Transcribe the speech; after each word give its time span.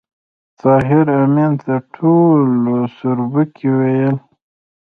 طاهر 0.61 1.05
آمین 1.21 1.53
ته 1.63 1.73
ټولو 1.95 2.75
سوربګی 2.95 3.69
ویل 3.77 4.17